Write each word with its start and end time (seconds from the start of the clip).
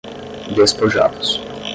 despojados 0.57 1.37